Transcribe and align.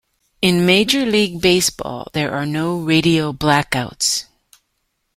In 0.41 0.65
Major 0.65 1.05
League 1.05 1.39
Baseball, 1.41 2.07
there 2.13 2.31
are 2.31 2.43
no 2.47 2.75
radio 2.75 3.31
blackouts. 3.31 4.23